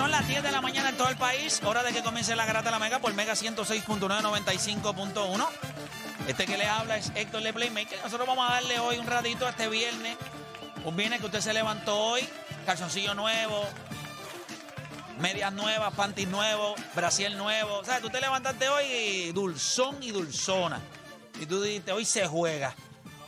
[0.00, 1.60] Son las 10 de la mañana en todo el país.
[1.62, 5.46] Hora de que comience la garata de la Mega por Mega 106.995.1.
[6.26, 8.00] Este que le habla es Héctor Le Playmaker.
[8.02, 10.16] Nosotros vamos a darle hoy un ratito a este viernes.
[10.86, 12.26] Un viernes que usted se levantó hoy.
[12.64, 13.62] Calzoncillo nuevo.
[15.18, 17.80] Medias nuevas, panties nuevos, brasiel nuevo.
[17.80, 20.80] O sea, tú te levantaste hoy y dulzón y dulzona.
[21.42, 22.74] Y tú dijiste, hoy se juega.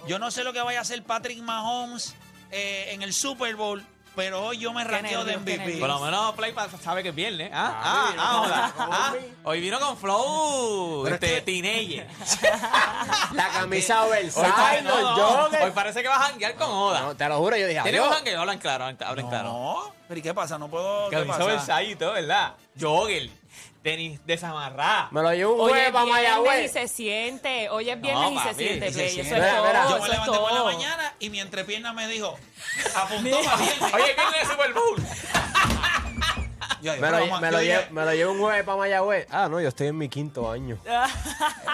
[0.08, 2.14] Yo no sé lo que vaya a hacer Patrick Mahomes
[2.50, 5.78] eh, en el Super Bowl, pero hoy yo me ranqueo de MVP.
[5.78, 7.50] Por lo menos Play sabe que es viernes.
[7.52, 8.74] Ah, ah, ah, hola.
[8.78, 9.14] Ah,
[9.44, 12.06] hoy vino con flow este, que- teenager.
[13.32, 17.00] La camisa Hoy, oversize, no, no, hoy parece que va a janguear con Oda.
[17.00, 18.14] No, te lo juro, yo dije, ¿Tiene adiós.
[18.14, 18.40] jangueo?
[18.40, 19.48] Hablan claro, hablan claro.
[19.48, 20.58] No, pero ¿y qué pasa?
[20.58, 21.08] No puedo.
[21.08, 22.54] ¿Qué Camisa oversize y todo, ¿verdad?
[22.78, 23.30] Jogger,
[23.82, 25.08] tenis desamarrada.
[25.10, 26.72] Me lo llevo un Hoy jueves es para viernes y Mayagüez.
[26.72, 27.68] se siente.
[27.70, 29.10] Hoy es viernes y se siente, se Play.
[29.10, 29.20] siente.
[29.34, 29.66] Eso es Mira, todo.
[29.66, 29.88] mira.
[29.88, 32.36] Yo me levanté por la mañana y mi entrepierna me dijo,
[32.94, 33.94] apuntó para viernes.
[33.94, 35.02] Oye, ¿quién es el Super Bowl?
[36.80, 39.26] Yo, Me pero lo, me llevo, me lo llevo un jueves para Mayagüez.
[39.30, 40.78] Ah, no, yo estoy en mi quinto año.
[40.84, 40.98] "Eh,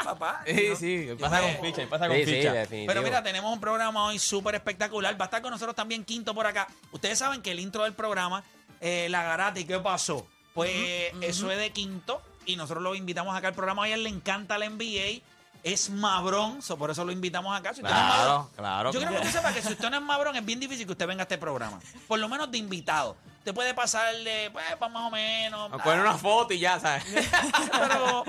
[0.05, 0.43] papá.
[0.47, 2.53] Sí, sí, pasa con ficha, pasa con Sí, ficha.
[2.69, 5.19] Pero mira, tenemos un programa hoy súper espectacular.
[5.19, 6.69] Va a estar con nosotros también Quinto por acá.
[6.93, 8.45] Ustedes saben que el intro del programa,
[8.83, 10.27] eh, La Garata, ¿y qué pasó?
[10.59, 13.85] Pues eso es de Quinto y nosotros lo invitamos acá al programa.
[13.85, 15.23] A él le encanta la NBA.
[15.65, 17.75] Es mabrón, so por eso lo invitamos acá.
[17.75, 18.93] Si usted no Claro, claro.
[18.93, 20.93] Yo quiero que usted sepa que si usted no es mabrón, es bien difícil que
[20.93, 21.81] usted venga a este programa.
[22.07, 23.17] Por lo menos de invitado.
[23.39, 25.69] Usted puede pasarle, pues, pa' más o menos.
[25.71, 27.03] Nos ponen una foto y ya, ¿sabes?
[27.73, 28.25] Pero,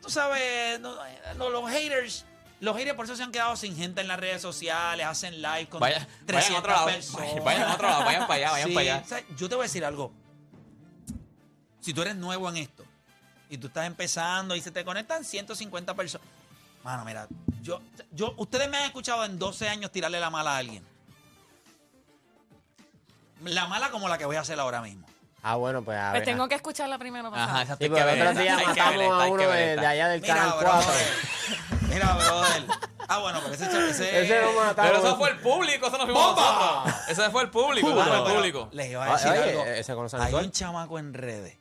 [0.00, 0.94] tú sabes, no-
[1.36, 2.24] no, los haters,
[2.60, 5.66] los haters por eso se han quedado sin gente en las redes sociales, hacen live
[5.68, 6.86] con Vaya, vayan 300 a otro lado.
[6.86, 7.26] personas.
[7.28, 9.02] Vayan, vayan a otro lado, vayan para allá, vayan Sí, para allá.
[9.04, 10.12] o sea, yo te voy a decir algo.
[11.80, 12.84] Si tú eres nuevo en esto
[13.50, 16.26] y tú estás empezando y se te conectan 150 personas.
[16.84, 17.26] Mano, mira,
[17.62, 17.80] yo,
[18.12, 20.84] yo, ustedes me han escuchado en 12 años tirarle la mala a alguien.
[23.44, 25.06] La mala como la que voy a hacer ahora mismo.
[25.42, 26.24] Ah, bueno, pues a Pues ver.
[26.34, 27.62] tengo que escucharla primero Ajá, pasar.
[27.62, 27.84] exacto.
[27.84, 30.34] Sí, hay pero que el otro día matamos a uno de, de allá del Mira,
[30.34, 30.70] Canal 4.
[30.72, 31.06] brother.
[31.88, 32.64] Mira, brother.
[33.10, 34.90] Ah, bueno, pero ese, ese, Ese no matamos.
[34.90, 36.82] Pero eso fue el público, eso no fuimos ¡Bomba!
[36.84, 37.08] nosotros.
[37.08, 38.68] Eso fue el público, eso fue el público.
[38.72, 39.64] Les iba a decir Oye, algo.
[39.64, 41.56] ese Hay un chamaco en redes.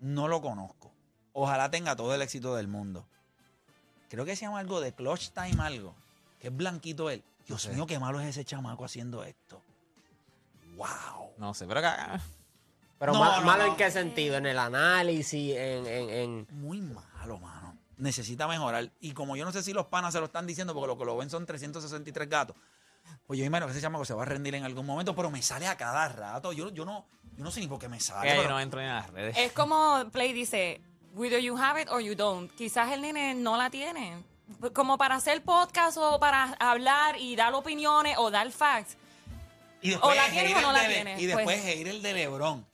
[0.00, 0.90] No lo conozco.
[1.32, 3.04] Ojalá tenga todo el éxito del mundo.
[4.08, 5.94] Creo que se llama algo de Clutch Time algo.
[6.40, 7.22] Que es blanquito él.
[7.46, 9.60] Dios mío, qué malo es ese chamaco haciendo esto.
[10.76, 11.32] Wow.
[11.38, 12.20] No sé, pero acá.
[12.98, 13.70] Pero No, ma- no, malo no.
[13.72, 17.76] en qué sentido, en el análisis, en, en, en- Muy malo, mano.
[17.96, 18.90] Necesita mejorar.
[19.00, 21.04] Y como yo no sé si los panas se lo están diciendo, porque lo que
[21.04, 22.56] lo ven son 363 gatos.
[23.26, 25.42] Pues yo imagino que ese chamaco se va a rendir en algún momento, pero me
[25.42, 26.52] sale a cada rato.
[26.52, 27.06] Yo, yo no,
[27.38, 28.28] yo no sé ni por qué me sale.
[28.28, 29.36] Que yo pero- no entro en las redes.
[29.38, 30.80] Es como Play dice,
[31.14, 32.50] whether you have it or you don't.
[32.56, 34.22] Quizás el nene no la tiene.
[34.74, 38.96] Como para hacer podcast o para hablar y dar opiniones o dar facts.
[39.80, 41.20] Y después ¿O la el tienes o no la tienes?
[41.20, 42.66] Y después Pues- hater de LeBron.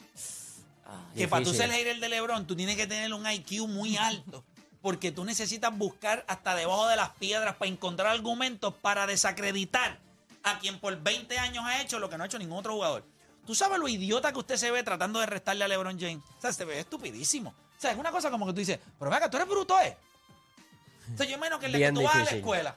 [1.14, 4.42] Que para tú ser hater de LeBron, tú tienes que tener un IQ muy alto.
[4.80, 9.98] Porque tú necesitas buscar hasta debajo de las piedras para encontrar argumentos para desacreditar
[10.42, 13.04] a quien por 20 años ha hecho lo que no ha hecho ningún otro jugador.
[13.46, 16.22] Tú sabes lo idiota que usted se ve tratando de restarle a LeBron James.
[16.38, 17.50] O sea, se ve estupidísimo.
[17.50, 19.96] O sea, es una cosa como que tú dices, pero venga, tú eres bruto, ¿eh?
[21.12, 22.76] O sea, yo menos que el de que tú vas a la escuela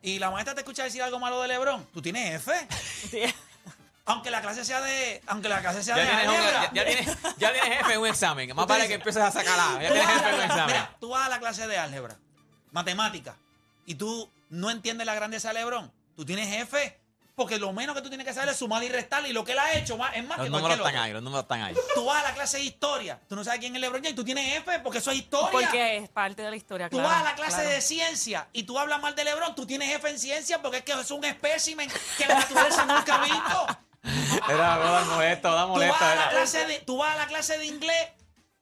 [0.00, 2.52] y la maestra te escucha decir algo malo de LeBron, tú tienes F.
[4.06, 5.20] Aunque la clase sea de.
[5.26, 8.06] Aunque la clase sea Ya de tienes, un- ya, ya tienes, ya tienes en un
[8.06, 8.56] examen.
[8.56, 9.82] Más vale que empieces a sacar A.
[9.82, 10.66] Ya tienes jefe en un examen.
[10.66, 12.16] Mira, tú vas a la clase de álgebra,
[12.72, 13.36] matemática,
[13.84, 15.92] y tú no entiendes la grandeza de Lebron.
[16.16, 16.98] Tú tienes F,
[17.38, 19.52] porque lo menos que tú tienes que saber es sumar y restar, y lo que
[19.52, 21.74] él ha hecho más- es más Los que números están ahí, los números están ahí.
[21.94, 24.24] Tú vas a la clase de historia, tú no sabes quién es LeBron James, tú
[24.24, 25.50] tienes F porque eso es historia.
[25.50, 27.08] Porque es parte de la historia, Tú claro.
[27.08, 27.70] vas a la clase claro.
[27.70, 30.82] de ciencia y tú hablas mal de LeBron, tú tienes F en ciencia porque es
[30.82, 33.66] que es un espécimen que la naturaleza nunca ha visto.
[34.48, 36.04] Era, da molesto, da Tú vas, molesto.
[36.04, 38.08] a la clase de, tú vas a la clase de inglés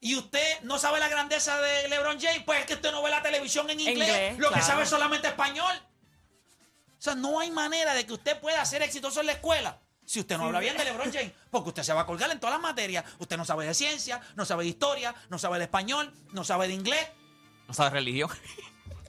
[0.01, 3.11] y usted no sabe la grandeza de LeBron James, pues es que usted no ve
[3.11, 4.67] la televisión en inglés, Inglés, lo que claro.
[4.67, 5.75] sabe es solamente español.
[7.07, 10.37] Sea, no hay manera de que usted pueda ser exitoso en la escuela si usted
[10.39, 12.63] no habla bien de LeBron James, porque usted se va a colgar en todas las
[12.63, 13.05] materias.
[13.19, 16.67] Usted no sabe de ciencia, no sabe de historia, no sabe de español, no sabe
[16.69, 17.09] de inglés,
[17.69, 18.31] No sabes religión.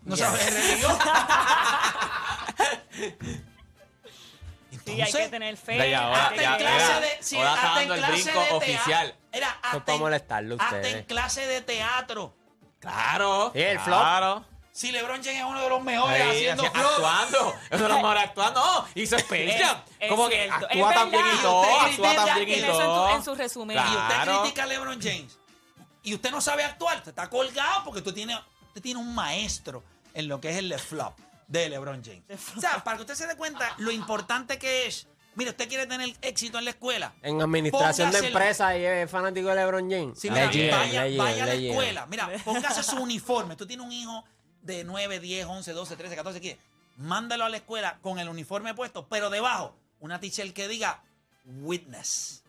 [0.03, 0.97] no sabe de religión.
[4.85, 5.95] Sí, hay que Entonces, tener fe.
[5.95, 8.57] Hasta en clase de sí, ahora está hasta en clase brinco de teatro.
[8.57, 9.15] oficial.
[9.31, 12.38] Era, hasta en- Hasta en clase de teatro.
[12.79, 13.51] Claro.
[13.53, 14.44] Sí, el flop.
[14.77, 14.88] Claro.
[14.88, 16.85] Si LeBron James es uno de los mejores Ahí, haciendo así, flow.
[16.91, 17.56] actuando.
[17.71, 18.59] Eso no es mejor actuando.
[18.63, 19.77] No, hizo Space Jam.
[19.88, 21.63] Es- es Como que actúa Es tan bien y todo.
[21.81, 23.15] Actúa bien y en, todo.
[23.15, 23.77] en su resumen.
[23.77, 24.41] Y usted Claro.
[24.41, 25.39] critica a LeBron James.
[26.03, 27.01] Y usted no sabe actuar.
[27.06, 29.83] Está colgado porque usted tiene, usted tiene un maestro
[30.13, 32.23] en lo que es el de flop de LeBron James.
[32.56, 35.07] O sea, para que usted se dé cuenta lo importante que es.
[35.35, 37.13] Mire, usted quiere tener éxito en la escuela.
[37.21, 40.19] en administración de empresas y es fanático de LeBron James.
[40.19, 42.06] Sí, mira, llegan, vaya, vaya a la escuela.
[42.07, 43.56] Mira, póngase su uniforme.
[43.56, 44.23] Tú tienes un hijo
[44.68, 46.60] de 9, 10, 11, 12, 13, 14, 15.
[46.98, 51.02] Mándalo a la escuela con el uniforme puesto, pero debajo una teacher que diga
[51.46, 52.44] Witness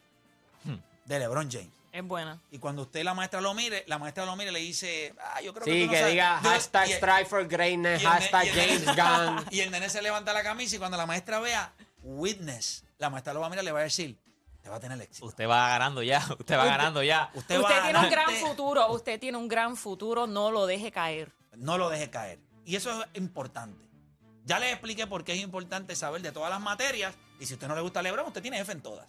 [1.04, 1.70] de LeBron James.
[1.90, 2.38] Es buena.
[2.50, 5.40] Y cuando usted la maestra lo mire, la maestra lo mire y le dice, ah,
[5.40, 6.12] yo creo que Sí, tú no que sabes".
[6.12, 8.54] diga Yo- hashtag Strive for Greatness, hashtag el
[8.84, 9.46] James Gunn.
[9.50, 11.72] Y el nene se levanta la camisa y cuando la maestra vea
[12.02, 14.18] Witness, la maestra lo va a mirar y le va a decir,
[14.62, 15.26] te va a tener éxito.
[15.26, 16.18] Usted va ganando ya.
[16.38, 17.30] Usted va ganando ya.
[17.34, 18.92] Usted, tiene un gran futuro.
[18.92, 20.26] Usted tiene un gran futuro.
[20.26, 21.32] No lo deje caer.
[21.58, 22.38] No lo deje caer.
[22.64, 23.84] Y eso es importante.
[24.44, 27.14] Ya les expliqué por qué es importante saber de todas las materias.
[27.38, 29.06] Y si usted no le gusta Lebron, usted tiene F en todas.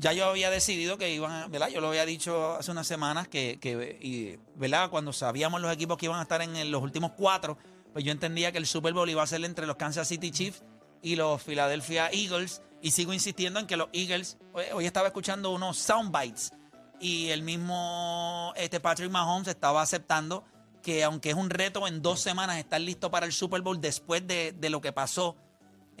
[0.00, 1.68] Ya yo había decidido que iban, ¿verdad?
[1.68, 4.88] Yo lo había dicho hace unas semanas que, que ¿verdad?
[4.88, 7.58] Cuando sabíamos los equipos que iban a estar en los últimos cuatro,
[7.92, 10.62] pues yo entendía que el Super Bowl iba a ser entre los Kansas City Chiefs
[11.02, 12.62] y los Philadelphia Eagles.
[12.80, 14.38] Y sigo insistiendo en que los Eagles,
[14.72, 16.50] hoy, estaba escuchando unos soundbites
[16.98, 20.44] y el mismo este Patrick Mahomes estaba aceptando
[20.82, 24.26] que aunque es un reto en dos semanas estar listo para el Super Bowl después
[24.26, 25.36] de, de lo que pasó,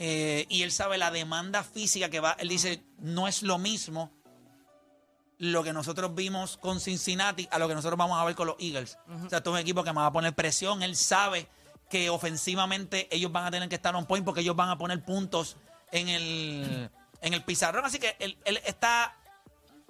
[0.02, 4.10] eh, y él sabe la demanda física que va, él dice, no es lo mismo
[5.36, 8.56] lo que nosotros vimos con Cincinnati a lo que nosotros vamos a ver con los
[8.58, 8.96] Eagles.
[9.26, 11.48] O sea, esto es un equipo que me va a poner presión, él sabe
[11.90, 15.04] que ofensivamente ellos van a tener que estar on point porque ellos van a poner
[15.04, 15.58] puntos
[15.92, 16.90] en el,
[17.20, 19.18] en el pizarrón, así que él, él está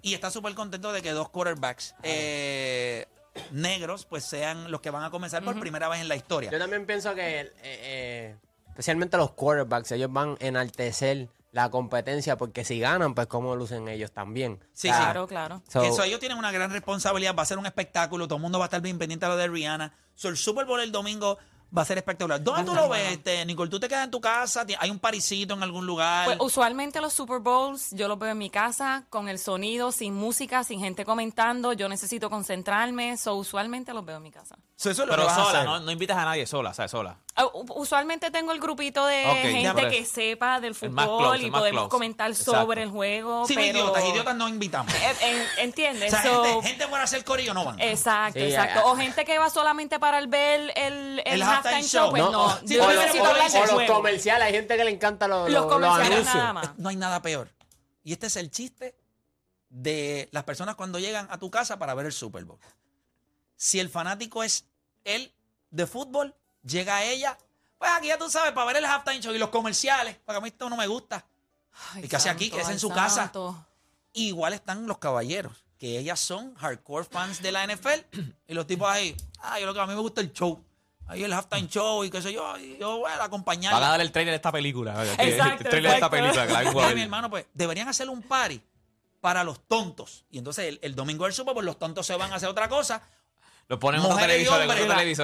[0.02, 3.06] y está súper contento de que dos quarterbacks eh,
[3.52, 6.50] negros pues sean los que van a comenzar por primera vez en la historia.
[6.50, 8.36] Yo también pienso que, eh, eh,
[8.80, 13.88] especialmente los quarterbacks, ellos van a enaltecer la competencia, porque si ganan, pues cómo lucen
[13.88, 14.58] ellos también.
[14.72, 15.62] Sí, O sea, Claro, claro.
[15.68, 18.58] so- Eso, ellos tienen una gran responsabilidad, va a ser un espectáculo, todo el mundo
[18.58, 19.92] va a estar bien pendiente de lo de Rihanna.
[20.14, 21.38] So, el Super Bowl el domingo
[21.76, 22.42] va a ser espectacular.
[22.42, 23.68] ¿Dónde tú lo ves, este, Nicole?
[23.70, 24.64] ¿Tú te quedas en tu casa?
[24.64, 26.24] ¿Ti- ¿Hay un parisito en algún lugar?
[26.26, 30.14] Pues usualmente los Super Bowls yo los veo en mi casa con el sonido, sin
[30.14, 31.72] música, sin gente comentando.
[31.72, 34.56] Yo necesito concentrarme, so usualmente los veo en mi casa.
[34.80, 35.68] So, eso es lo Pero que vas a sola, hacer.
[35.68, 36.90] no, no invitas a nadie sola, ¿sabes?
[36.90, 37.18] Sola.
[37.36, 40.08] Ah, Usualmente tengo el grupito de Ok, gente ya, que pues.
[40.08, 41.90] sepa del El más fútbol close, y más podemos close.
[41.90, 42.52] comentar Exacto.
[42.62, 43.46] sobre el juego.
[43.46, 43.78] Sí, pero...
[43.78, 44.94] idiotas, idiotas no invitamos.
[44.94, 46.10] Eh, en- O ¿Entiendes?
[46.10, 47.78] sea, So- gente, gente para hacer corillo no van.
[47.78, 48.80] Exacto, Sí, exacto.
[48.82, 52.00] ah, O gente que va solamente para el ver el, el, El halftime halftime show,
[52.04, 52.10] show.
[52.12, 52.44] pues No, no.
[52.46, 53.94] o- Sí, yo o o, los- necesito o hablar los- del los juego.
[53.96, 56.34] comerciales, hay gente que le encanta los, Los los- comerciales anuncios.
[56.36, 56.78] nada más.
[56.78, 57.50] No hay nada peor.
[58.02, 58.96] Y este es el chiste
[59.68, 62.58] de las personas cuando llegan a tu casa para ver el Super Bowl.
[63.56, 64.64] Si el fanático es
[65.04, 65.32] él
[65.70, 67.38] de fútbol, llega a ella,
[67.78, 70.40] pues aquí ya tú sabes, para ver el halftime show y los comerciales, porque a
[70.40, 71.24] mí esto no me gusta.
[71.92, 72.50] Ay, ¿Y qué hace aquí?
[72.50, 73.32] ¿Qué hace en ay, su casa?
[74.12, 78.88] Igual están los caballeros, que ellas son hardcore fans de la NFL y los tipos
[78.88, 80.62] ahí, ah, yo lo que a mí me gusta el show.
[81.06, 83.72] Ahí el halftime show y qué sé yo, y yo voy a acompañar.
[83.72, 84.92] Van a dar el trailer de esta película.
[85.18, 86.46] Exacto, el trailer de esta película.
[86.46, 86.94] que la vengo a Mira, ver.
[86.94, 88.62] mi hermano, pues deberían hacer un party
[89.20, 90.24] para los tontos.
[90.30, 92.68] Y entonces el, el domingo del Super Bowl los tontos se van a hacer otra
[92.68, 93.02] cosa.
[93.70, 94.42] Lo ponen en unos Mujeres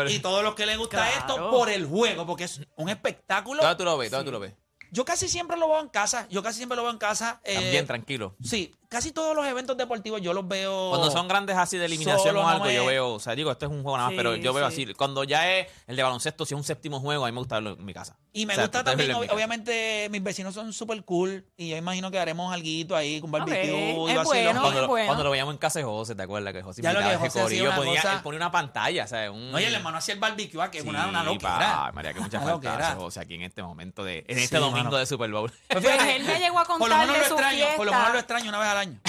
[0.08, 1.18] y todos los que les gusta Claro.
[1.18, 3.60] esto por el juego, porque es un espectáculo.
[3.60, 4.08] ¿Dónde tú lo ves?
[4.12, 4.52] ¿Dónde tú lo ves?
[4.92, 6.28] Yo casi siempre lo veo en casa.
[6.30, 7.40] Yo casi siempre lo veo en casa.
[7.42, 8.36] eh, También tranquilo.
[8.40, 10.90] Sí, casi todos los eventos deportivos yo los veo.
[10.90, 13.34] Cuando son grandes así de eliminación Solo o no algo, me- yo veo, o sea,
[13.34, 14.82] digo, esto es un juego nada más, Sí, pero yo veo sí.
[14.84, 14.94] así.
[14.94, 17.56] Cuando ya es el de baloncesto, si es un séptimo juego, a mí me gusta
[17.56, 18.16] verlo en mi casa.
[18.32, 21.46] Y me O sea, gusta también, ob- obviamente, mis vecinos son súper cool.
[21.56, 23.94] Y yo imagino que haremos algo ahí con barbecue.
[23.96, 24.24] Ok, y es vacilón.
[24.26, 25.06] bueno, Cuando, es lo, bueno.
[25.06, 27.24] cuando lo veíamos en casa de José, ¿te acuerdas que José Ya lo invitaba que
[27.24, 27.66] a ese José hacía corillo?
[27.70, 29.30] una ponía, cosa- él ponía una pantalla, ¿sabes?
[29.30, 31.58] Un, y el hermano hacía el barbecue, ah, que es una, Sí, una loquera.
[31.58, 34.96] pa, María, que mucha falta José aquí en este momento de, en Sí, este domingo
[34.96, 35.50] de Super Bowl.
[35.68, 37.92] Pues él me llegó a por lo contar menos de lo su extraño, por lo
[37.92, 38.18] menos lo fiesta.
[38.34, 39.00] extraño una vez al año.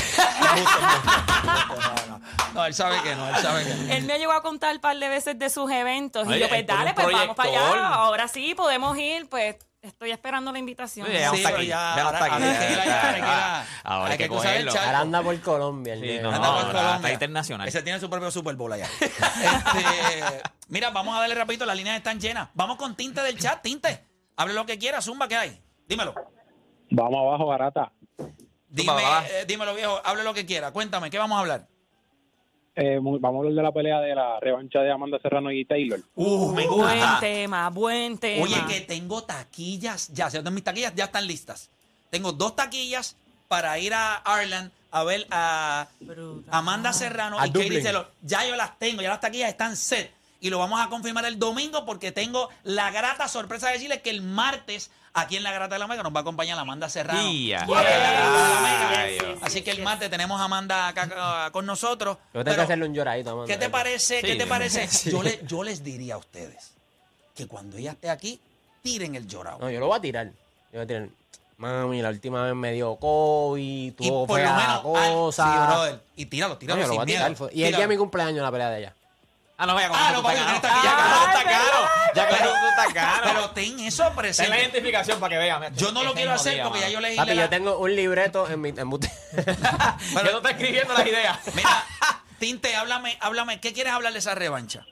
[1.45, 2.21] no, no,
[2.53, 3.93] no, él sabe que no, él sabe que no.
[3.93, 6.27] Él me llegó a contar un par de veces de sus eventos.
[6.27, 7.77] Oye, y yo, pues dale, un pues vamos para proyector.
[7.79, 7.87] allá.
[7.93, 9.27] Ahora sí, podemos ir.
[9.29, 11.07] Pues estoy esperando la invitación.
[11.07, 12.43] Sí, está pero aquí, ya, ahora- está aquí.
[12.43, 13.25] ahora hay que ir allá, hay que ir
[13.83, 14.71] Ahora hay hay que que cruzar el cogerlo.
[14.73, 14.87] charco.
[14.87, 15.93] Ahora anda por Colombia.
[15.93, 16.21] el Sí, nene.
[16.23, 16.95] no, Anda por ahora Colombia.
[16.95, 17.67] está internacional.
[17.67, 18.87] Ese tiene su propio Super Bowl allá.
[18.99, 22.49] Este, mira, vamos a darle rapidito, las líneas están llenas.
[22.53, 24.03] Vamos con Tinte del chat, Tinte.
[24.35, 25.61] Hable lo que quiera, Zumba, ¿qué hay?
[25.87, 26.13] Dímelo.
[26.91, 27.91] Vamos abajo, barata.
[28.77, 30.71] Dime, eh, dímelo, viejo, hable lo que quiera.
[30.71, 31.67] Cuéntame, ¿qué vamos a hablar?
[32.75, 35.99] Eh, vamos a hablar de la pelea de la revancha de Amanda Serrano y Taylor.
[36.15, 37.17] Uh, me Buen gusta.
[37.19, 38.43] tema, buen tema.
[38.43, 40.29] Oye, que tengo taquillas ya.
[40.29, 40.51] ¿cierto?
[40.51, 41.71] Mis taquillas ya están listas.
[42.11, 43.15] Tengo dos taquillas
[43.47, 46.43] para ir a Ireland a ver a Brutal.
[46.51, 47.81] Amanda Serrano A y Katie.
[47.81, 48.11] Taylor.
[48.21, 50.11] Ya yo las tengo, ya las taquillas están set.
[50.39, 54.11] Y lo vamos a confirmar el domingo porque tengo la grata sorpresa de decirles que
[54.11, 57.21] el martes aquí en la Grata de la Mega nos va a acompañar Amanda Serrano.
[57.29, 57.63] Dios.
[59.41, 62.17] Así que el martes tenemos a Amanda acá con nosotros.
[62.33, 63.53] Yo tengo Pero, que hacerle un lloradito, Amanda.
[63.53, 64.21] ¿Qué te parece?
[64.21, 64.87] ¿Qué te parece?
[65.09, 66.73] Yo, le- yo les diría a ustedes
[67.35, 68.39] que cuando ella esté aquí,
[68.81, 69.59] tiren el llorado.
[69.59, 70.25] No, yo lo voy a tirar.
[70.27, 70.33] Yo
[70.73, 71.07] voy a tirar.
[71.57, 75.43] Mami, la última vez me dio COVID, y tuvo fea ay, cosa.
[75.43, 76.03] sí, brother.
[76.15, 77.49] Y tíralo, No, tíralo lo sin voy a miedo.
[77.51, 78.93] Y el día de mi cumpleaños la pelea de ella.
[79.59, 81.89] Ah, no, vaya, Ah, no, tú papi, está Ya con eso está caro.
[82.13, 83.23] Ya Pero- eso está caro.
[83.23, 84.59] Pero ten eso Ten la presente.
[84.59, 85.75] identificación para que vean.
[85.75, 87.79] Yo no lo ese quiero hacer día, porque ya yo leí Papi, la- yo tengo
[87.79, 88.69] un libreto en mi.
[88.69, 88.97] En mi-
[90.13, 91.39] Yo no estoy escribiendo las ideas.
[91.55, 91.69] Mira,
[92.37, 93.59] Tinte, háblame, háblame.
[93.59, 94.85] ¿Qué quieres hablar de esa revancha?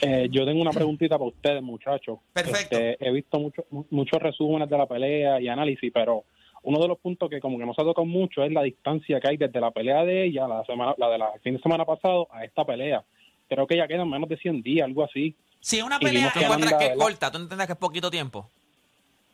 [0.00, 2.18] Eh, yo tengo una preguntita para ustedes, muchachos.
[2.32, 2.76] Perfecto.
[2.76, 6.24] Este, he visto mucho- mu- muchos resúmenes de la pelea y análisis, pero
[6.64, 9.20] uno de los puntos que como que no se ha tocado mucho es la distancia
[9.20, 11.84] que hay desde la pelea de ella, la semana, la de la fin de semana
[11.84, 13.04] pasado, a esta pelea.
[13.54, 15.34] Creo que ya quedan menos de 100 días, algo así.
[15.60, 16.14] Si es una pelea.
[16.20, 17.30] vimos ¿Tú que encuentras Amanda, que es corta?
[17.30, 18.48] ¿Tú entiendes que es poquito tiempo?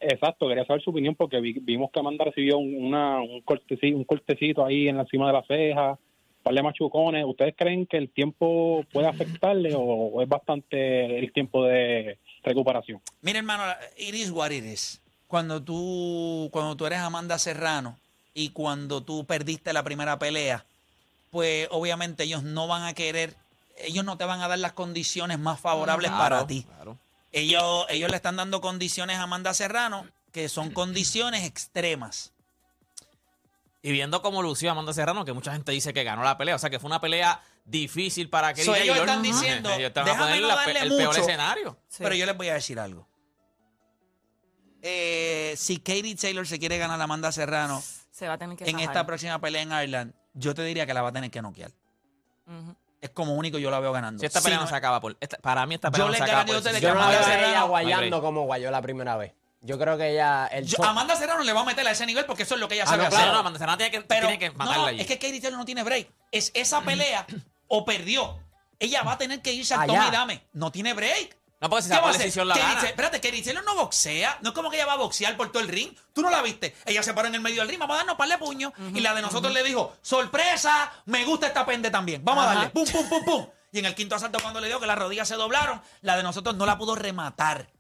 [0.00, 3.96] Exacto, quería saber su opinión porque vi- vimos que Amanda recibió un, una, un, cortecito,
[3.96, 7.25] un cortecito ahí en la cima de la ceja, un par de machucones.
[7.26, 13.00] ¿Ustedes creen que el tiempo puede afectarle o, es bastante el tiempo de recuperación?
[13.22, 13.64] Mira, hermano,
[13.96, 15.00] it is what it is.
[15.26, 17.98] Cuando tú, cuando tú eres Amanda Serrano
[18.34, 20.64] y cuando tú perdiste la primera pelea,
[21.30, 23.34] pues obviamente ellos no van a querer,
[23.80, 26.64] ellos no te van a dar las condiciones más favorables para ti.
[26.64, 26.99] Claro.
[27.32, 32.32] Ellos, ellos le están dando condiciones a Amanda Serrano que son condiciones extremas.
[33.82, 36.58] Y viendo cómo lució Amanda Serrano, que mucha gente dice que ganó la pelea, o
[36.58, 40.08] sea que fue una pelea difícil para Katie So, ellos están diciendo, ellos te van
[40.08, 41.78] a déjame poner la el peor escenario.
[41.88, 42.02] Sí.
[42.02, 43.08] Pero yo les voy a decir algo.
[44.82, 47.82] Eh, si Katie Taylor se quiere ganar a Amanda Serrano
[48.12, 50.94] Se va a tener que en esta próxima pelea en Ireland, yo te diría que
[50.94, 51.73] la va a tener que noquear.
[52.47, 52.76] Ujú.
[53.00, 54.18] Es como único yo la veo ganando.
[54.20, 55.16] Si esta pelea no- no se acaba por.
[55.20, 56.62] esta- para mí, esta pelea Yo no le se acaba por.
[56.62, 56.80] decisión.
[56.82, 59.32] Yo no la veo a ella guayando como guayó la primera vez.
[59.60, 60.46] Yo creo que ella.
[60.48, 62.68] El Yo- Amanda Serrano le va a meter a ese nivel porque eso es lo
[62.68, 63.18] que ella Ah, sabe no, hacer.
[63.18, 65.00] Claro, no, Amanda Serrano tiene que, Pero tiene que no, matarla no, allí.
[65.00, 66.08] es que Katie Taylor no tiene break.
[66.32, 67.26] Es esa pelea
[67.68, 68.38] o perdió.
[68.80, 69.98] Ella va a tener que irse al Allá.
[70.00, 70.42] Tommy Dame.
[70.52, 71.36] No tiene break.
[71.60, 72.22] No, porque si ¿Qué se va a por hacer?
[72.22, 72.74] decisión la gana.
[72.74, 74.38] Taylor- Espérate, Katie Taylor no boxea.
[74.42, 75.92] No es como que ella va a boxear por todo el ring.
[76.12, 76.76] Tú no la viste.
[76.86, 77.80] Ella se paró en el medio del ring.
[77.80, 78.72] Vamos a darnos par de puños.
[78.94, 82.24] y la de nosotros le dijo, sorpresa, me gusta esta pende también.
[82.24, 82.70] Vamos a darle.
[82.70, 83.46] Pum, pum, pum, pum.
[83.72, 86.22] Y en el quinto asalto cuando le dio que las rodillas se doblaron, la de
[86.22, 87.70] nosotros no la pudo rematar.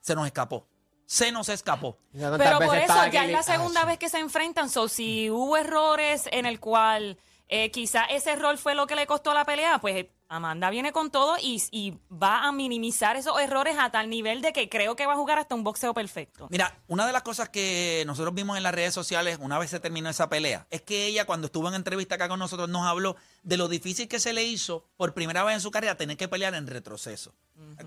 [0.00, 0.68] Se nos escapó.
[1.06, 1.98] Se nos escapó.
[2.12, 4.70] ¿Cuántas Pero por eso ya es la Ah, segunda vez que se enfrentan.
[4.70, 9.06] So, si hubo errores en el cual eh, quizá ese error fue lo que le
[9.06, 13.76] costó la pelea, pues Amanda viene con todo y, y va a minimizar esos errores
[13.78, 16.48] a tal nivel de que creo que va a jugar hasta un boxeo perfecto.
[16.50, 19.80] Mira, una de las cosas que nosotros vimos en las redes sociales una vez se
[19.80, 23.16] terminó esa pelea es que ella cuando estuvo en entrevista acá con nosotros nos habló
[23.42, 26.28] de lo difícil que se le hizo por primera vez en su carrera tener que
[26.28, 27.34] pelear en retroceso.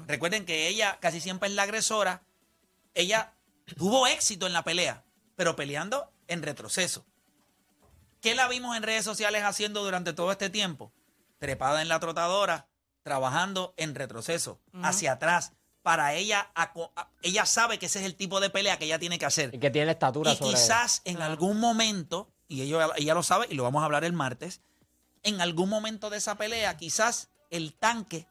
[0.07, 2.23] Recuerden que ella casi siempre es la agresora.
[2.93, 3.33] Ella
[3.77, 5.03] tuvo éxito en la pelea,
[5.35, 7.05] pero peleando en retroceso.
[8.21, 10.91] ¿Qué la vimos en redes sociales haciendo durante todo este tiempo?
[11.39, 12.67] Trepada en la trotadora,
[13.03, 15.53] trabajando en retroceso, hacia atrás.
[15.81, 16.51] Para ella,
[17.21, 19.55] ella sabe que ese es el tipo de pelea que ella tiene que hacer.
[19.55, 23.23] Y que tiene la estatura Y sobre quizás en algún momento, y ella, ella lo
[23.23, 24.61] sabe y lo vamos a hablar el martes,
[25.23, 28.27] en algún momento de esa pelea, quizás el tanque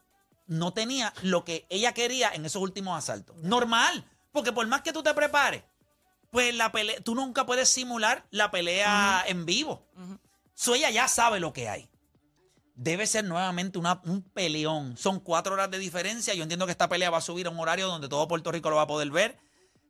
[0.47, 3.35] no tenía lo que ella quería en esos últimos asaltos.
[3.37, 5.63] Normal, porque por más que tú te prepares,
[6.31, 9.87] pues la pelea, tú nunca puedes simular la pelea en vivo.
[10.53, 11.88] So ella ya sabe lo que hay.
[12.81, 14.95] Debe ser nuevamente una- un peleón.
[14.95, 16.33] Son cuatro horas de diferencia.
[16.33, 18.69] Yo entiendo que esta pelea va a subir a un horario donde todo Puerto Rico
[18.69, 19.37] lo va a poder ver.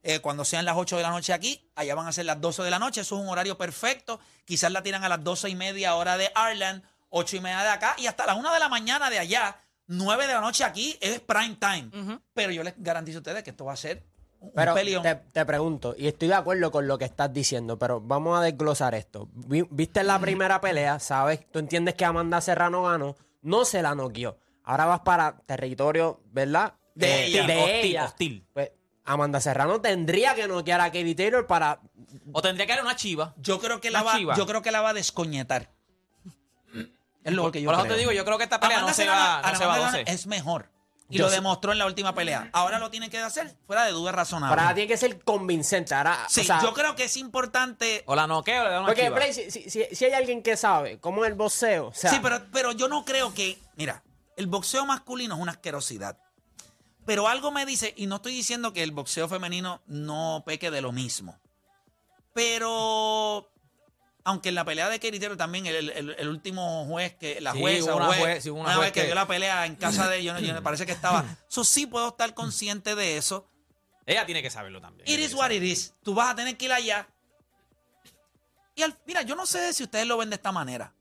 [0.01, 2.63] Eh, cuando sean las 8 de la noche aquí, allá van a ser las 12
[2.63, 3.01] de la noche.
[3.01, 4.19] Eso es un horario perfecto.
[4.43, 7.69] Quizás la tiran a las 12 y media hora de Ireland, 8 y media de
[7.69, 10.98] acá, y hasta las 1 de la mañana de allá, 9 de la noche aquí,
[11.00, 11.89] es prime time.
[12.34, 14.03] Pero yo les garantizo a ustedes que esto va a ser
[14.55, 18.39] Pero te, te pregunto, y estoy de acuerdo con lo que estás diciendo, pero vamos
[18.39, 19.27] a desglosar esto.
[19.34, 23.96] Vi- Viste la primera pelea, sabes, tú entiendes que Amanda Serrano ganó, no se la
[23.96, 24.38] noqueó.
[24.63, 26.74] Ahora vas para territorio, ¿verdad?
[26.96, 28.05] De Eh, ella, de hostil, ella.
[28.05, 28.45] hostil.
[28.54, 28.71] Pues,
[29.06, 31.80] Amanda Serrano tendría que noquear a Katie Taylor para.
[32.32, 33.34] O tendría que haber una chiva.
[33.38, 34.36] Yo creo que la Una va, chiva.
[34.36, 35.69] yo creo que la va a descoñetar.
[37.23, 37.95] Es lo que yo Por eso creo.
[37.95, 39.67] te digo, yo creo que esta pelea Amanda no se Serrano- va, no se Amanda
[39.67, 40.12] va a Serrano 12.
[40.13, 40.69] es mejor.
[41.12, 41.36] Y Yo lo sé.
[41.38, 42.50] demostró en la última pelea.
[42.54, 44.56] Ahora lo tiene que hacer fuera de duda razonable.
[44.56, 45.95] Para tiene que ser convincente.
[45.95, 48.04] Ahora, Sí, o sea, yo creo que es importante.
[48.06, 49.10] O la noqueo le da una Porque.
[49.12, 52.12] Play, si, si- si- si hay alguien que sabe cómo es el boxeo, o sea,
[52.12, 53.58] sí, pero, pero yo no creo que.
[53.76, 54.04] Mira,
[54.38, 56.17] el boxeo masculino es una asquerosidad.
[57.08, 60.82] Pero algo me dice, y no estoy diciendo que el boxeo femenino no peque de
[60.82, 61.39] lo mismo.
[62.34, 63.50] Pero.
[64.25, 67.60] Aunque en la pelea de Taylor también, el, el- el último juez, que la Sí,
[67.60, 69.65] jueza, una juez, juez- sí, hubo una una juez vez que que- dio la pelea
[69.65, 71.25] en casa de ellos, yo, me parece que estaba.
[71.49, 73.49] Eso sí puedo estar consciente de eso.
[74.05, 75.08] Ella tiene que saberlo también.
[75.10, 75.93] It is what it is.
[76.03, 77.08] Tú vas a tener que ir allá.
[78.75, 80.93] Y al, mira, yo no sé si ustedes lo ven de esta manera.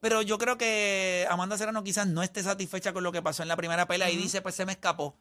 [0.00, 3.48] Pero yo creo que Amanda Serrano quizás no esté satisfecha con lo que pasó en
[3.48, 5.18] la primera pelea y dice, pues se me escapó.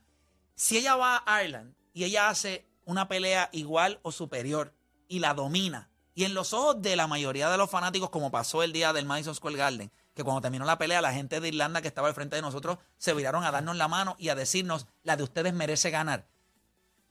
[0.55, 4.73] Si ella va a Ireland y ella hace una pelea igual o superior
[5.07, 8.63] y la domina, y en los ojos de la mayoría de los fanáticos, como pasó
[8.63, 11.80] el día del Madison Square Garden, que cuando terminó la pelea, la gente de Irlanda
[11.84, 14.88] que estaba al frente de nosotros se viraron a darnos la mano y a decirnos,
[15.03, 16.27] la de ustedes merece ganar.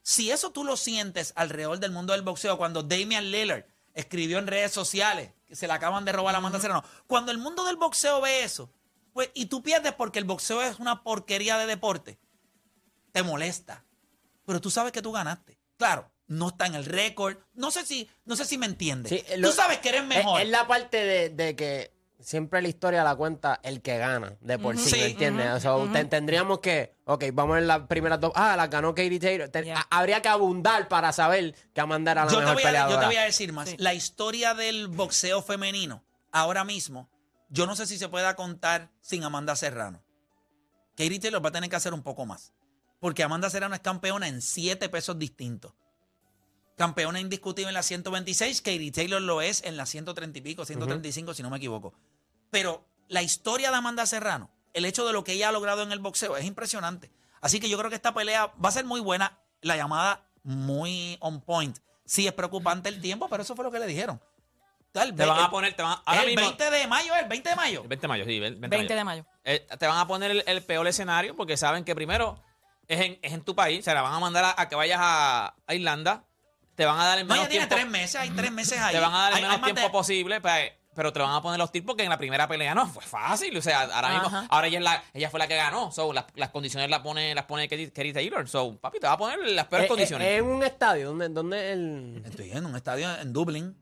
[0.03, 4.49] Si eso tú lo sientes alrededor del mundo del boxeo, cuando Damian Lillard escribió en
[4.49, 7.77] redes sociales que se le acaban de robar a Amanda Serrano, cuando el mundo del
[7.77, 8.73] boxeo ve eso,
[9.12, 12.19] pues, y tú pierdes porque el boxeo es una porquería de deporte,
[13.12, 13.85] te molesta.
[14.45, 15.61] Pero tú sabes que tú ganaste.
[15.77, 17.37] Claro, no está en el récord.
[17.55, 19.11] No sé si, no sé si me entiendes.
[19.11, 20.41] Sí, lo- tú sabes que eres mejor.
[20.41, 24.37] Es, es la parte de, de que siempre la historia la cuenta el que gana,
[24.41, 24.97] de por sí, Sí.
[24.97, 25.51] ¿me entiendes?
[25.53, 28.33] O sea, te- tendríamos que, ok, vamos en las primeras dos.
[28.35, 29.49] Ah, la ganó Katie Taylor.
[29.49, 29.87] Te- Yeah.
[29.91, 32.89] a- habría que abundar para saber que Amanda era la yo, te mejor voy a,
[32.91, 33.69] yo te voy a decir más.
[33.69, 33.77] Sí.
[33.79, 37.09] La historia del boxeo femenino, ahora mismo,
[37.49, 40.03] yo no sé si se pueda contar sin Amanda Serrano.
[40.97, 42.53] Katie Taylor va a tener que hacer un poco más.
[42.99, 45.75] Porque Amanda Serrano es campeona en siete pesos distintos.
[46.77, 51.35] Campeona indiscutible en la 126, Katie Taylor lo es en la 130 y pico, 135,
[51.35, 51.95] si no me equivoco.
[52.51, 55.93] Pero la historia de Amanda Serrano, el hecho de lo que ella ha logrado en
[55.93, 57.11] el boxeo es impresionante.
[57.41, 59.39] Así que yo creo que esta pelea va a ser muy buena.
[59.62, 61.79] La llamada muy on point.
[62.05, 64.21] Sí, es preocupante el tiempo, pero eso fue lo que le dijeron.
[64.93, 67.27] Tal, Te van el- a poner, te van, ahora el mismo, 20 de mayo, el
[67.29, 67.83] 20 de mayo.
[67.83, 68.97] el 20 de mayo, sí, el 20 de 20 mayo.
[68.99, 69.27] de mayo.
[69.45, 72.43] Eh, te van a poner el, el peor escenario porque saben que primero
[72.87, 74.77] es en, es en tu país, o sea, la van a mandar a, a que
[74.77, 76.25] vayas a, a Irlanda,
[76.77, 78.79] te van a dar el No, menos ya tiene tiempo, tres meses, hay tres meses
[78.79, 78.95] ahí.
[78.95, 80.62] te van a dar el Hay- menos hay tiempo de- posible para,
[80.95, 83.57] pero te van a poner hostil porque en la primera pelea no, fue fácil.
[83.57, 84.47] O sea, ahora mismo, Ajá.
[84.49, 85.91] ahora ella, es la, ella fue la que ganó.
[85.93, 88.49] So, las, las condiciones las pone, las pone Katie, Katie Taylor.
[88.49, 90.29] So, papi, te va a poner las peores Eh, eh, condiciones.
[90.29, 92.23] Es en un estadio donde, donde el.
[92.25, 93.77] Estoy en un estadio en Dublín.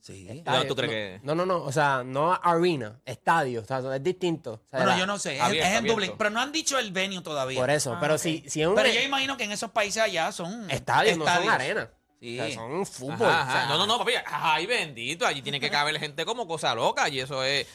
[0.00, 0.26] Sí.
[0.44, 1.58] ¿Dónde tú no, crees que- No, no, no.
[1.64, 3.60] O sea, no arena, estadio.
[3.60, 4.52] O sea, es distinto.
[4.54, 5.36] O sea, Bueno, la- yo no sé.
[5.36, 5.86] Es, Abierto, es en.
[5.86, 6.12] Dublín.
[6.16, 7.58] Pero no han dicho el venue todavía.
[7.60, 7.92] Por eso.
[7.94, 10.70] Ah, pero si, si es un Pero yo imagino que en esos países allá son
[10.70, 11.88] estadio, no son estadios.
[12.20, 12.38] Sí.
[12.40, 13.28] O sea, son fútbol.
[13.28, 13.68] Ajá, o sea, ajá.
[13.68, 14.12] No, no, no, papi.
[14.26, 15.26] Ay, bendito.
[15.26, 17.08] Allí tiene que caber gente como cosa loca.
[17.08, 17.66] Y eso es.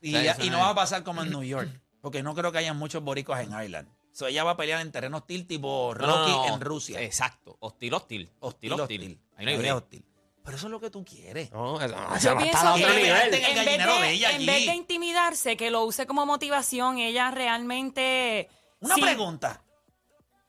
[0.00, 1.68] Y, O sea, eso y no es- va a pasar como en New York.
[2.00, 3.88] Porque no creo que haya muchos boricos en Ireland.
[4.12, 6.54] So, ella va a pelear en terreno hostil tipo No, no, Rocky no.
[6.54, 7.00] en Rusia.
[7.00, 7.56] Exacto.
[7.60, 8.30] Hostil, hostil.
[8.40, 9.20] Hostil, hostil.
[9.36, 10.04] Ahí no hay hostil.
[10.44, 11.52] Pero eso es lo que tú quieres.
[11.52, 13.04] No, eso, Yo pienso a que nivel.
[13.04, 14.46] en vez, de, de ella en allí.
[14.46, 18.48] vez de intimidarse, que lo use como motivación, ella realmente...
[18.80, 19.62] Una sí, pregunta.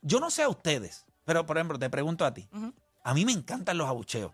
[0.01, 2.47] Yo no sé a ustedes, pero por ejemplo, te pregunto a ti.
[2.53, 2.73] Ujú.
[3.03, 4.31] A mí me encantan los abucheos.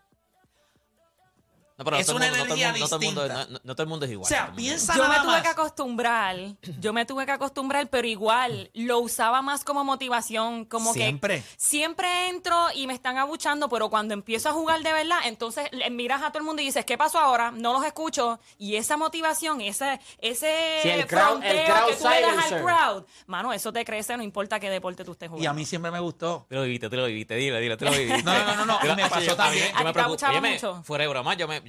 [1.78, 3.60] No, pero no Es todo el una mundo- no el energía no todo mundo- distinta.
[3.66, 4.26] no- todo el mundo es igual.
[4.26, 5.42] O sea, piensa Yo me tuve más.
[5.42, 6.36] que acostumbrar,
[6.80, 11.42] yo me tuve que acostumbrar, pero igual lo usaba más como motivación, como Siempre.
[11.42, 15.70] que siempre entro y me están abuchando, pero cuando empiezo a jugar de verdad, entonces
[15.92, 17.52] miras a todo el mundo y dices, ¿qué pasó ahora?
[17.52, 18.40] No los escucho.
[18.58, 22.62] Y esa motivación, ese, ese Sí, el crowd- el crowd que tú le das al
[22.64, 25.44] crowd, mano, eso te crece, no importa qué deporte tú estés jugando.
[25.44, 26.46] Y a mí siempre me gustó.
[26.48, 28.24] Te lo viviste, te lo viviste, dile, dile, te lo viviste.
[28.26, 29.68] No, no, no, no, me Yo- pasó también.
[29.72, 30.82] yo ¿A ti me mucho?
[30.84, 31.62] Fuera de broma, yo me,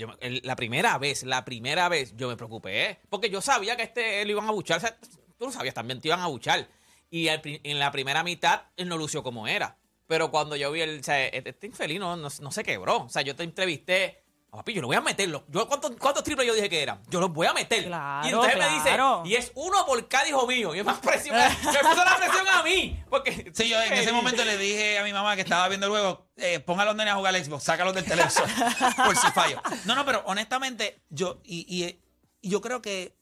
[0.42, 3.00] la primera vez, la primera vez, yo me preocupé.
[3.08, 4.78] Porque yo sabía que este lo iban a buchar.
[4.78, 4.98] O sea,
[5.38, 6.68] tú lo sabías también, te iban a buchar.
[7.10, 9.78] Y en la primera mitad, él no lució como era.
[10.06, 11.00] Pero cuando yo vi el.
[11.00, 13.04] O sea, este este infeliz no, no, no se quebró.
[13.04, 14.22] O sea, yo te entrevisté.
[14.56, 15.44] "Ah, Papi, yo lo voy a meterlo.
[15.48, 17.02] Yo, ¿cuántos, ¿Cuántos triples yo dije que eran?
[17.08, 17.84] Yo los voy a meter.
[17.84, 20.74] Claro, y entonces me dice, y es uno por cada hijo mío.
[20.74, 21.36] Y es más presión.
[21.64, 23.02] me puso la presión a mí.
[23.10, 25.92] Porque Sí, yo en ese momento le dije a mi mamá que estaba viendo el
[25.92, 28.46] juego, eh, ponga a los nenes a jugar al Xbox, sácalos del televisor,
[29.04, 29.60] por si fallo.
[29.84, 32.00] No, no, pero honestamente, yo, y, y-
[32.42, 33.16] y yo creo que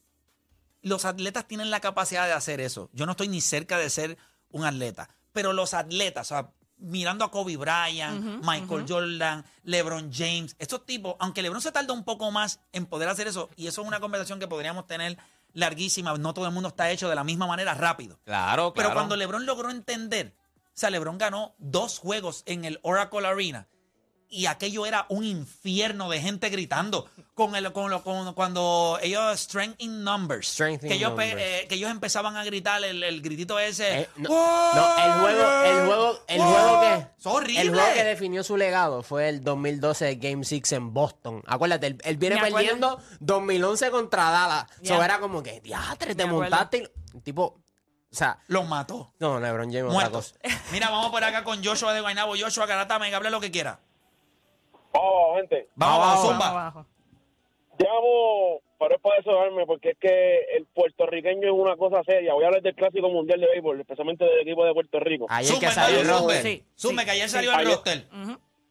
[0.83, 2.91] los atletas tienen la capacidad de hacer eso.
[2.93, 4.19] Yo no estoy ni cerca de ser
[4.51, 10.57] un atleta, pero los atletas, o sea, mirando a Kobe Bryant, Michael Jordan, LeBron James,
[10.59, 13.83] estos tipos, aunque LeBron se tarda un poco más en poder hacer eso, y eso
[13.83, 15.17] es una conversación que podríamos tener
[15.53, 18.19] larguísima, no todo el mundo está hecho de la misma manera rápido.
[18.25, 18.75] Claro, claro.
[18.75, 20.35] Pero cuando LeBron logró entender,
[20.67, 23.69] o sea, LeBron ganó dos juegos en el Oracle Arena
[24.31, 29.39] y aquello era un infierno de gente gritando con el con lo con- cuando ellos
[29.41, 31.35] strength in numbers Strength in que ellos numbers.
[31.41, 35.63] eh, que ellos empezaban a gritar el, el gritito ese Eh, no, no, el juego,
[35.65, 37.29] el juego, el juego que.
[37.29, 37.61] Horrible.
[37.61, 41.43] El juego que definió su legado fue el 2012 Game 6 en Boston.
[41.47, 44.67] Acuérdate, él, él viene perdiendo 2011 contra Dallas.
[44.83, 46.91] Eso era como que, diatre, te montaste.
[47.15, 50.57] y- tipo, o sea, los mató no, LeBron James otra muertos cosa.
[50.73, 53.81] mira vamos por acá con Joshua de Guaynabo Joshua Garata me hable lo que quiera
[54.97, 56.31] Oh, gente, vamos Vamos, abajo, vamos.
[56.31, 56.87] zumba abajo.
[57.79, 62.35] llamo, pero es para desahogarme, porque es que el puertorriqueño es una cosa seria.
[62.35, 65.27] Voy a hablar del Clásico Mundial de Béisbol, especialmente del equipo de Puerto Rico.
[65.29, 66.43] Ayer que salió el roster.
[66.43, 67.35] Sí, Sume sí, que ayer sí.
[67.35, 68.05] salió el Ayer- roster.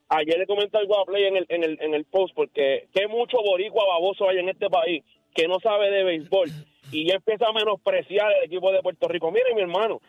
[0.10, 3.08] Ayer le comenté algo a Play en el, en el, en el post, porque qué
[3.08, 6.50] mucho boricua baboso hay en este país que no sabe de béisbol
[6.92, 9.32] y ya empieza a menospreciar el equipo de Puerto Rico.
[9.32, 10.02] Mire, mi hermano,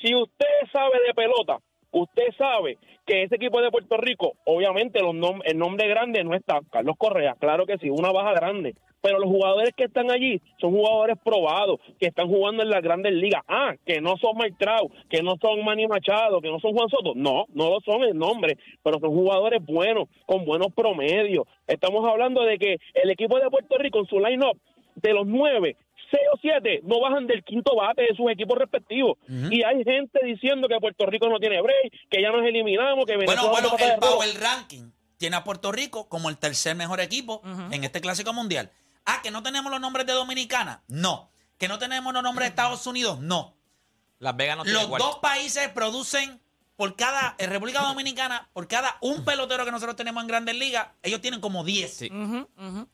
[0.00, 1.58] si usted sabe de pelota,
[1.92, 6.34] usted sabe que ese equipo de Puerto Rico, obviamente los nom- el nombre grande no
[6.34, 10.40] está Carlos Correa, claro que sí, una baja grande, pero los jugadores que están allí
[10.60, 13.42] son jugadores probados, que están jugando en las grandes ligas.
[13.48, 14.64] Ah, que no son Mike
[15.10, 17.12] que no son Manny Machado, que no son Juan Soto.
[17.16, 21.46] No, no lo son el nombre, pero son jugadores buenos, con buenos promedios.
[21.66, 24.56] Estamos hablando de que el equipo de Puerto Rico en su line-up,
[24.94, 25.74] de los nueve,
[26.12, 29.16] seis o siete no bajan del quinto bate de sus equipos respectivos.
[29.28, 33.16] Y hay gente diciendo que Puerto Rico no tiene break, que ya nos eliminamos, que
[33.16, 33.98] Bueno, Venezuela bueno, no pasa de el.
[34.00, 38.70] Power Ranking tiene a Puerto Rico como el tercer mejor equipo en este clásico mundial.
[39.04, 40.82] Ah, que no tenemos los nombres de Dominicana.
[40.86, 41.30] No.
[41.58, 43.20] Que no tenemos los nombres de Estados Unidos.
[43.20, 43.56] No.
[44.18, 45.06] Las Vegas no tienen Los cuarto.
[45.06, 46.40] dos países producen
[46.76, 50.88] por cada, en República Dominicana, por cada un pelotero que nosotros tenemos en Grandes Ligas,
[51.02, 51.92] ellos tienen como 10.
[51.92, 52.10] Sí.
[52.12, 52.88] Ujú, ujú.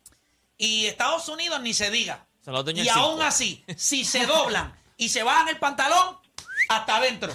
[0.57, 2.27] Y Estados Unidos ni se diga.
[2.49, 3.23] Son los dueños Y del aún cinco.
[3.25, 6.17] así, si se doblan y se bajan el pantalón,
[6.71, 7.31] hasta adentro.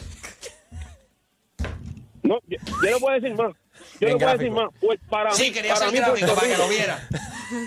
[2.23, 3.53] No, yo, yo no puedo decir más.
[3.99, 4.55] Yo Bien no puedo decir gráfico.
[4.55, 4.69] más.
[4.81, 7.07] Pues para Sí, mí, quería para hacer mí gráfico Puerto para que Rico- lo viera.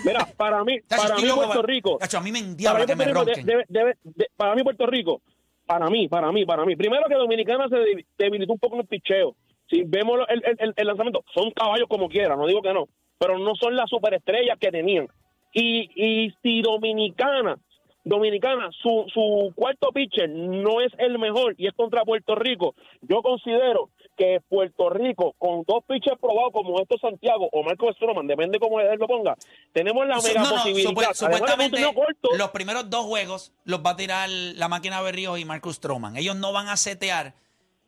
[0.03, 1.97] Mira, para mí, Tacho, para estoy mí loco Puerto Rico.
[2.01, 3.45] Tacho, a mí me Para endiabla mí, que me Puerto Rico ronquen.
[3.45, 5.21] debe- debe- de- para mí Puerto Rico,
[5.65, 6.75] para mí, para mí, para mí.
[6.75, 9.37] Primero que Dominicana se debi- debilitó un poco en el picheo.
[9.69, 12.73] Si vemos lo- el, el- el- el lanzamiento, son caballos como quiera, no digo que
[12.73, 15.07] no, pero no son las superestrellas que tenían.
[15.53, 17.57] Y, y si Dominicana,
[18.03, 23.21] Dominicana, su, su cuarto pitcher no es el mejor y es contra Puerto Rico, yo
[23.21, 28.59] considero que Puerto Rico, con dos pitchers probados como estos Santiago o Marco Stroman, depende
[28.59, 29.35] cómo él lo ponga,
[29.73, 31.11] tenemos la mega no, no, posibilidad.
[31.21, 35.75] Además, corto, los primeros dos juegos los va a tirar la máquina Berríos y Marcus
[35.75, 36.17] Stroman.
[36.17, 37.33] Ellos no van a setear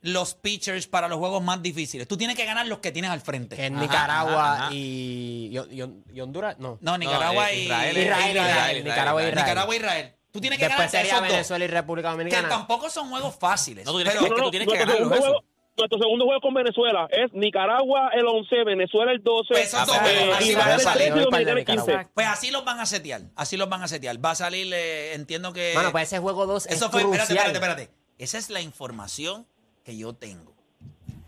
[0.01, 2.07] los pitchers para los juegos más difíciles.
[2.07, 3.55] Tú tienes que ganar los que tienes al frente.
[3.55, 4.73] Que es Ajá, Nicaragua ajá, ajá.
[4.73, 6.77] Y, y, y- y Honduras, no.
[6.81, 9.35] No, Nicaragua eh, y Israel, Israel, Israel, Nicaragua y Israel.
[9.45, 10.13] Nicaragua e Israel.
[10.31, 12.49] Tú tienes que Después ganar esos dos, Venezuela y República que Dominicana.
[12.49, 13.85] tampoco son juegos fáciles.
[13.85, 15.23] No, tú tienes pero- que- no, no, tú tienes que nuestro, segundo eso.
[15.25, 15.43] juego,
[15.77, 20.31] nuestro segundo juego con Venezuela es Nicaragua el 11, Venezuela el 12, Pues dos eh,
[20.37, 21.07] así van a salir.
[21.13, 21.81] 13 y Hoy para el de Dominicana el 15.
[21.87, 22.11] Nicaragua.
[22.13, 23.21] Pues así los van a setear.
[23.35, 24.23] Así los van a setear.
[24.23, 25.71] Va a salir, eh, entiendo que.
[25.73, 27.13] Bueno, pues ese juego 2 es fue, crucial.
[27.21, 27.89] espérate, espérate, espérate.
[28.19, 29.47] Esa es la información
[29.89, 30.55] que yo tengo.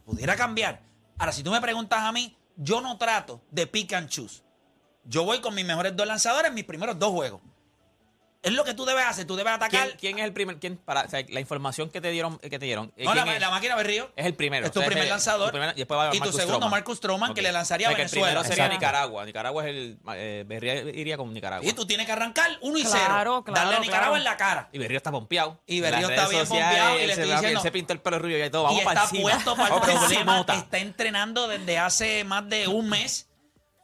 [0.05, 0.83] Pudiera cambiar.
[1.17, 4.43] Ahora, si tú me preguntas a mí, yo no trato de pick and choose.
[5.03, 7.41] Yo voy con mis mejores dos lanzadores en mis primeros dos juegos.
[8.43, 9.27] Es lo que tú debes hacer.
[9.27, 9.85] Tú debes atacar.
[9.89, 10.57] ¿Quién, quién es el primer?
[10.57, 12.39] ¿Quién para, o sea, la información que te dieron?
[12.39, 14.11] Que te dieron eh, No, la, la máquina Berrío.
[14.15, 14.65] Es el primero.
[14.65, 15.49] Es tu o sea, primer el- lanzador.
[15.49, 16.71] tu primer- y después va Y tu Marcus segundo, Stroman.
[16.71, 18.27] Marcus Stroman, que le lanzaría O a sea, que Venezuela.
[18.29, 18.79] El primero sería Exacto.
[18.85, 19.25] Nicaragua.
[19.25, 19.99] Nicaragua es el.
[20.15, 21.69] Eh, Berría iría con Nicaragua.
[21.69, 23.43] Y tú tienes que arrancar uno y Claro, cero.
[23.45, 24.17] claro, Darle a Nicaragua claro.
[24.17, 24.69] en la cara.
[24.73, 25.59] Y Berrío está pompeado.
[25.67, 28.43] Y Berrío está bien pompeado y le él estoy se diciendo- pintó el pelo rubio
[28.43, 28.63] y todo.
[28.63, 29.31] Vamos y para está encima.
[29.33, 30.45] puesto para el problema.
[30.57, 33.27] Está entrenando desde hace más de un mes.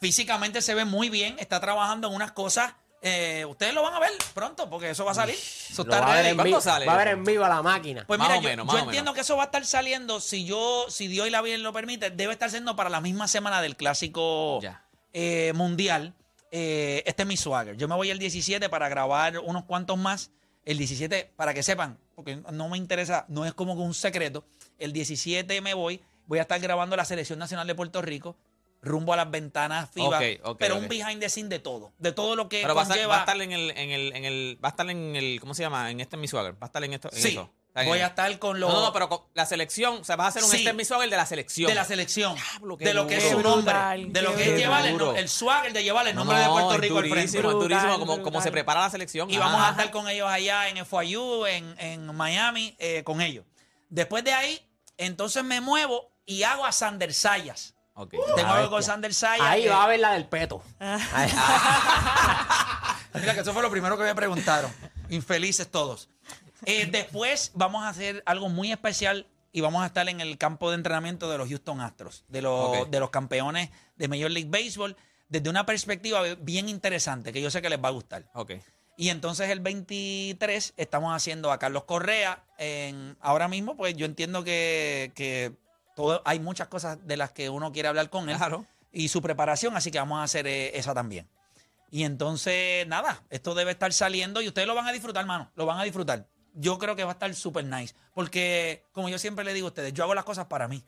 [0.01, 1.35] Físicamente se ve muy bien.
[1.37, 2.73] Está trabajando en unas cosas.
[3.01, 5.35] Eh, ustedes lo van a ver pronto porque eso va a salir.
[5.35, 7.17] Eso está va a ver en ¿Cuándo vivo, sale Va a ver eso?
[7.17, 8.03] en vivo la máquina.
[8.07, 9.15] Pues Más mira, o yo, menos, yo más o entiendo menos.
[9.15, 12.09] que eso va a estar saliendo, si yo, si Dios y la Virgen lo permite,
[12.09, 14.83] debe estar siendo para la misma semana del clásico Ya.
[15.13, 16.13] eh, mundial.
[16.51, 17.75] Eh, este es mi swagger.
[17.77, 20.31] Yo me voy el 17 para grabar unos cuantos más.
[20.65, 24.43] El 17, para que sepan, porque no me interesa, no es como que un secreto.
[24.79, 28.35] El 17 me voy, voy a estar grabando la Selección Nacional de Puerto Rico,
[28.87, 32.11] rumbo a las ventanas FIBA, Ok, ok, pero un behind the scene de todo, de
[32.11, 33.13] todo lo que Pero va a, estar, conlleva.
[33.13, 35.53] va a estar en el, en el, en el, va a estar en el, ¿cómo
[35.53, 35.91] se llama?
[35.91, 36.53] En este Mi Swagger.
[36.53, 37.09] Va a estar en esto.
[37.11, 37.51] en sí, eso.
[37.85, 40.29] Voy a estar con los No, no, pero con la selección, o sea, vas a
[40.29, 40.57] hacer un Sí.
[40.57, 41.69] este Mi Swagger de la selección.
[41.69, 44.57] de la selección, Diablo, de lo que es su nombre, brutal, de lo que es
[44.59, 47.37] llevar el, el swagger de llevar el No, nombre de Puerto es Rico al frente.
[47.37, 48.51] es durísimo, Brutal, como, como se brutal.
[48.51, 49.29] prepara la selección.
[49.29, 53.45] Y vamos a estar con ellos allá en FIU, en, en Miami, eh, con ellos.
[53.89, 54.59] Después de ahí,
[54.97, 57.75] entonces me muevo y hago a Sander Sayas.
[57.99, 58.11] Ok.
[58.35, 58.83] Tengo Ah, algo con.
[58.83, 59.41] Sander Sayas.
[59.45, 60.61] Ahí que- va a ver la del peto.
[60.79, 61.31] Ahí.
[63.13, 64.71] Mira, que eso fue lo primero que me preguntaron.
[65.09, 66.09] Infelices todos.
[66.65, 70.69] Eh, después vamos a hacer algo muy especial y vamos a estar en el campo
[70.69, 72.89] de entrenamiento de los Houston Astros, de los, Ok.
[72.89, 74.95] de los campeones de Major League Baseball,
[75.29, 78.29] desde una perspectiva bien interesante que yo sé que les va a gustar.
[78.33, 78.53] Ok.
[78.97, 82.43] Y entonces el 23 estamos haciendo a Carlos Correa.
[82.57, 85.53] En, ahora mismo, pues yo entiendo que, que
[85.97, 88.37] todo, hay muchas cosas de las que uno quiere hablar con él.
[88.37, 88.65] Claro.
[88.93, 91.27] Y su preparación, así que vamos a hacer eh, esa también.
[91.89, 95.51] Y entonces, nada, esto debe estar saliendo y ustedes lo van a disfrutar, hermano.
[95.55, 96.27] Lo van a disfrutar.
[96.53, 97.95] Yo creo que va a estar súper nice.
[98.13, 100.83] Porque, como yo siempre le digo a ustedes, yo hago las cosas para mí.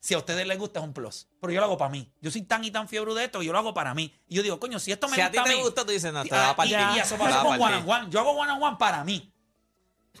[0.00, 1.28] Si a ustedes les gusta es un plus.
[1.40, 2.10] Pero yo lo hago para mí.
[2.20, 4.14] Yo soy tan y tan fiebre de esto, yo lo hago para mí.
[4.28, 5.90] Y yo digo, coño, si esto me Si a gusta ti te mí, gusta, tú
[5.92, 6.78] dices, no, te va a y- partir.
[6.94, 8.06] y eso pasa a con one on one.
[8.10, 9.32] Yo hago one on one para mí.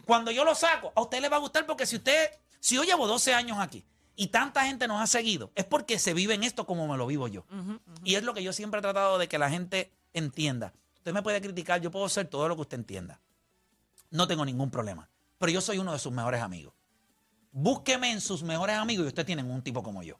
[0.04, 2.84] Cuando yo lo saco, a usted le va a gustar porque si usted, si yo
[2.84, 3.84] llevo 12 años aquí
[4.16, 7.06] y tanta gente nos ha seguido, es porque se vive en esto como me lo
[7.06, 7.44] vivo yo.
[8.04, 10.72] Y es lo que yo siempre he tratado de que la gente entienda.
[10.96, 13.20] Usted me puede criticar, yo puedo ser todo lo que usted entienda.
[14.10, 15.08] No tengo ningún problema.
[15.38, 16.74] Pero yo soy uno de sus mejores amigos.
[17.52, 20.18] Búsqueme en sus mejores amigos y usted tiene un tipo como yo.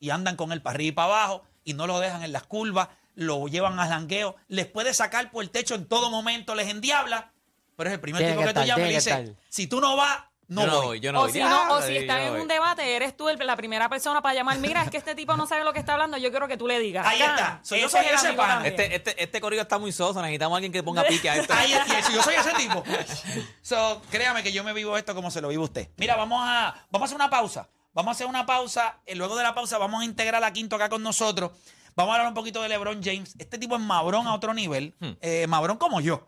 [0.00, 2.42] Y andan con él para arriba y para abajo y no lo dejan en las
[2.42, 6.68] curvas, lo llevan al jangueo, les puede sacar por el techo en todo momento, les
[6.68, 7.32] endiabla.
[7.76, 9.80] Pero es el primer Tiene tipo que que, tú llamas y le dices, si tú
[9.80, 10.86] no vas, no yo no voy.
[10.86, 11.32] voy, yo no o voy.
[11.32, 12.54] si, no, o si están yo en no un voy.
[12.54, 14.58] debate, eres tú el- la primera persona para llamar.
[14.58, 16.16] Mira, es que este tipo no sabe lo que está hablando.
[16.16, 17.06] Yo quiero que tú le digas.
[17.06, 17.60] Ahí está.
[17.62, 18.54] So, yo soy es el ese amigo pana.
[18.54, 18.74] también.
[18.80, 20.20] Este, este, este corrido está muy soso.
[20.20, 21.52] Necesitamos a alguien que ponga pique a esto.
[21.54, 22.82] Ahí es, y eso, yo soy ese tipo.
[23.62, 25.88] So, créame que yo me vivo esto como se lo vive usted.
[25.96, 27.68] Mira, vamos a, vamos a hacer una pausa.
[27.92, 28.98] Vamos a hacer una pausa.
[29.06, 31.52] y luego de la pausa vamos a integrar a Quinto acá con nosotros.
[31.96, 33.34] Vamos a hablar un poquito de LeBron James.
[33.38, 34.94] Este tipo es mabrón a otro nivel.
[35.20, 36.26] eh, mabrón como yo.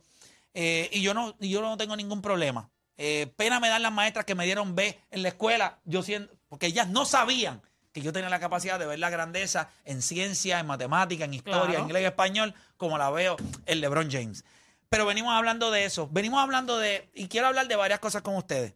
[0.55, 2.70] Eh, y yo no, y yo no tengo ningún problema.
[2.98, 6.32] Eh, pena me dan las maestras que me dieron B en la escuela, yo siendo,
[6.48, 7.61] porque ellas no sabían
[7.92, 11.62] que yo tenía la capacidad de ver la grandeza en ciencia, en matemática, en historia,
[11.62, 11.78] Claro.
[11.78, 14.44] en inglés y español, como la veo en LeBron James.
[14.88, 18.37] Pero venimos hablando de eso, venimos hablando de, y quiero hablar de varias cosas con
[18.37, 18.74] ustedes.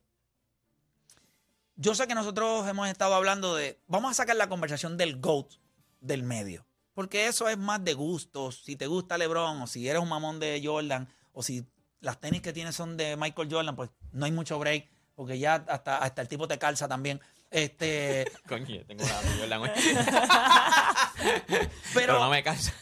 [1.77, 5.53] Yo sé que nosotros hemos estado hablando de, vamos a sacar la conversación del GOAT
[6.01, 10.03] del medio, porque eso es más de gustos, si te gusta LeBron o si eres
[10.03, 11.65] un mamón de Jordan o si
[12.01, 15.65] las tenis que tienes son de Michael Jordan, pues no hay mucho break, porque ya
[15.69, 17.21] hasta, hasta el tipo te calza también.
[17.51, 19.73] Este, Coño, tengo una Jordan, güey.
[21.55, 22.73] pero, Pero no me canso.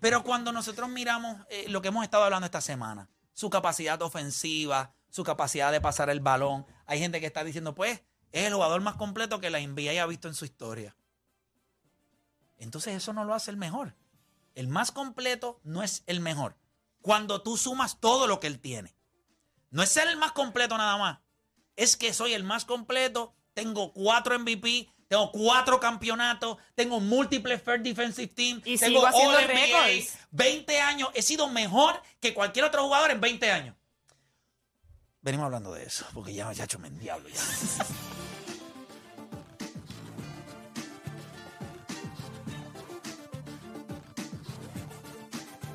[0.00, 4.94] Pero cuando nosotros miramos eh, lo que hemos estado hablando esta semana, su capacidad ofensiva,
[5.10, 8.80] su capacidad de pasar el balón, hay gente que está diciendo, pues, es el jugador
[8.80, 10.96] más completo que la NBA haya visto en su historia.
[12.58, 13.94] Entonces eso no lo hace el mejor.
[14.54, 16.56] El más completo no es el mejor.
[17.02, 18.94] Cuando tú sumas todo lo que él tiene.
[19.70, 21.18] No es ser el más completo nada más.
[21.76, 23.34] Es que soy el más completo.
[23.54, 24.90] Tengo cuatro MVP.
[25.08, 26.58] Tengo cuatro campeonatos.
[26.74, 28.62] Tengo múltiples Fair Defensive Team.
[28.64, 30.18] Y tengo sigo haciendo All-NBA, récords.
[30.30, 31.08] 20 años.
[31.14, 33.76] He sido mejor que cualquier otro jugador en 20 años.
[35.22, 37.40] Venimos hablando de eso, porque ya, ya hecho me diablo ya.